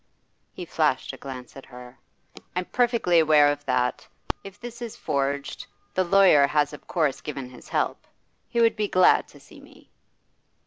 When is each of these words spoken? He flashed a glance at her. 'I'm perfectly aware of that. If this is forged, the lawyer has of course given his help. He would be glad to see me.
He 0.51 0.65
flashed 0.65 1.13
a 1.13 1.17
glance 1.17 1.55
at 1.55 1.67
her. 1.67 1.99
'I'm 2.55 2.65
perfectly 2.65 3.19
aware 3.19 3.51
of 3.51 3.63
that. 3.65 4.07
If 4.43 4.59
this 4.59 4.81
is 4.81 4.95
forged, 4.95 5.67
the 5.93 6.03
lawyer 6.03 6.47
has 6.47 6.73
of 6.73 6.87
course 6.87 7.21
given 7.21 7.51
his 7.51 7.69
help. 7.69 8.07
He 8.49 8.59
would 8.59 8.75
be 8.75 8.87
glad 8.87 9.27
to 9.27 9.39
see 9.39 9.59
me. 9.61 9.91